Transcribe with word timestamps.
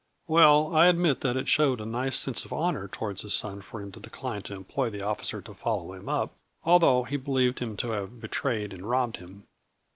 "Well, 0.27 0.75
I 0.75 0.87
admit 0.87 1.21
that 1.21 1.37
it 1.37 1.47
showed 1.47 1.79
a 1.79 1.85
nice 1.85 2.17
sense 2.17 2.43
of 2.43 2.51
honor 2.51 2.87
towards 2.87 3.21
his 3.21 3.35
son 3.35 3.61
for 3.61 3.79
him 3.79 3.91
to 3.91 3.99
decline 3.99 4.41
to 4.41 4.55
em 4.55 4.63
ploy 4.63 4.89
the 4.89 5.03
officer 5.03 5.43
to 5.43 5.53
follow 5.53 5.93
him 5.93 6.09
up, 6.09 6.33
although 6.63 7.03
he 7.03 7.17
believed 7.17 7.59
him 7.59 7.77
to 7.77 7.91
have 7.91 8.19
betrayed 8.19 8.73
and 8.73 8.89
robbed 8.89 9.17
him. 9.17 9.43